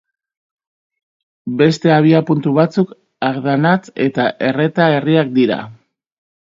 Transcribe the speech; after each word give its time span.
Beste 1.59 1.93
abiapuntu 1.97 2.55
batzuk 2.61 2.97
Ardanatz 3.31 3.85
eta 4.09 4.29
Erreta 4.53 4.93
herriak 4.99 5.35
dira. 5.41 5.65